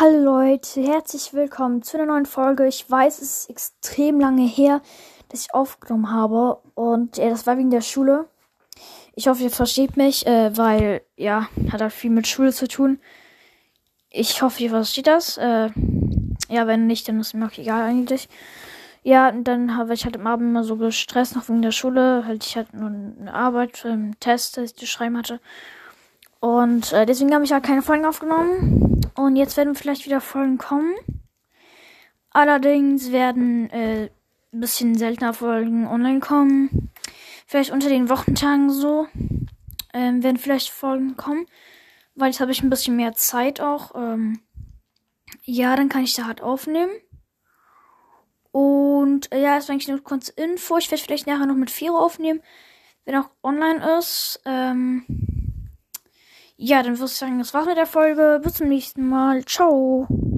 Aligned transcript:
Hallo 0.00 0.24
Leute, 0.24 0.82
herzlich 0.82 1.34
willkommen 1.34 1.84
zu 1.84 1.96
einer 1.96 2.06
neuen 2.06 2.26
Folge. 2.26 2.66
Ich 2.66 2.90
weiß, 2.90 3.22
es 3.22 3.42
ist 3.42 3.50
extrem 3.50 4.18
lange 4.18 4.44
her, 4.44 4.82
dass 5.28 5.42
ich 5.42 5.54
aufgenommen 5.54 6.10
habe 6.10 6.58
und 6.74 7.16
ja, 7.16 7.30
das 7.30 7.46
war 7.46 7.56
wegen 7.58 7.70
der 7.70 7.80
Schule. 7.80 8.24
Ich 9.14 9.28
hoffe, 9.28 9.44
ihr 9.44 9.52
versteht 9.52 9.96
mich, 9.96 10.26
äh, 10.26 10.56
weil 10.56 11.02
ja, 11.14 11.48
hat 11.70 11.80
halt 11.80 11.92
viel 11.92 12.10
mit 12.10 12.26
Schule 12.26 12.52
zu 12.52 12.66
tun. 12.66 12.98
Ich 14.10 14.42
hoffe, 14.42 14.64
ihr 14.64 14.70
versteht 14.70 15.06
das. 15.06 15.36
Äh, 15.38 15.70
ja, 16.48 16.66
wenn 16.66 16.88
nicht, 16.88 17.06
dann 17.06 17.20
ist 17.20 17.32
mir 17.32 17.46
auch 17.46 17.56
egal 17.56 17.82
eigentlich. 17.82 18.28
Ja, 19.04 19.28
und 19.28 19.44
dann 19.44 19.76
habe 19.76 19.94
ich 19.94 20.04
halt 20.04 20.16
am 20.16 20.26
Abend 20.26 20.48
immer 20.48 20.64
so 20.64 20.76
gestresst 20.76 21.36
noch 21.36 21.48
wegen 21.48 21.62
der 21.62 21.70
Schule. 21.70 22.24
Halt, 22.26 22.44
ich 22.44 22.56
hatte 22.56 22.76
nur 22.76 22.88
eine 22.88 23.32
Arbeit, 23.32 23.86
einen 23.86 24.18
Test, 24.18 24.56
das 24.56 24.72
ich 24.72 24.76
zu 24.76 24.88
schreiben 24.88 25.16
hatte. 25.16 25.38
Und 26.44 26.92
äh, 26.92 27.06
deswegen 27.06 27.32
habe 27.32 27.46
ich 27.46 27.52
halt 27.52 27.64
keine 27.64 27.80
Folgen 27.80 28.04
aufgenommen. 28.04 29.00
Und 29.14 29.36
jetzt 29.36 29.56
werden 29.56 29.74
vielleicht 29.74 30.04
wieder 30.04 30.20
Folgen 30.20 30.58
kommen. 30.58 30.94
Allerdings 32.28 33.12
werden 33.12 33.70
äh, 33.70 34.10
bisschen 34.52 34.94
seltener 34.94 35.32
Folgen 35.32 35.86
online 35.86 36.20
kommen. 36.20 36.90
Vielleicht 37.46 37.70
unter 37.70 37.88
den 37.88 38.10
Wochentagen 38.10 38.68
so. 38.68 39.06
Ähm, 39.94 40.22
werden 40.22 40.36
vielleicht 40.36 40.68
Folgen 40.68 41.16
kommen. 41.16 41.46
Weil 42.14 42.28
jetzt 42.28 42.40
habe 42.40 42.52
ich 42.52 42.62
ein 42.62 42.68
bisschen 42.68 42.96
mehr 42.96 43.14
Zeit 43.14 43.62
auch. 43.62 43.94
Ähm, 43.94 44.40
ja, 45.44 45.76
dann 45.76 45.88
kann 45.88 46.04
ich 46.04 46.12
da 46.12 46.26
halt 46.26 46.42
aufnehmen. 46.42 46.92
Und 48.52 49.32
äh, 49.32 49.40
ja, 49.40 49.52
war 49.52 49.70
eigentlich 49.70 49.88
nur 49.88 50.04
kurz 50.04 50.28
Info. 50.28 50.76
Ich 50.76 50.90
werde 50.90 51.02
vielleicht 51.02 51.26
nachher 51.26 51.46
noch 51.46 51.56
mit 51.56 51.70
Vero 51.70 51.98
aufnehmen, 51.98 52.42
wenn 53.06 53.16
auch 53.16 53.30
online 53.42 53.96
ist. 53.98 54.42
Ähm, 54.44 55.06
ja, 56.56 56.82
dann 56.82 56.98
würde 56.98 57.06
ich 57.06 57.16
sagen, 57.16 57.38
das 57.38 57.54
war's 57.54 57.66
mit 57.66 57.76
der 57.76 57.86
Folge. 57.86 58.40
Bis 58.42 58.54
zum 58.54 58.68
nächsten 58.68 59.06
Mal. 59.08 59.44
Ciao. 59.44 60.06